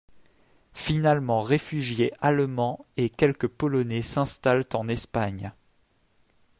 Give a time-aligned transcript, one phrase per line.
[0.73, 5.51] Finalement réfugiés allemands et quelques polonais s'installent en Espagne.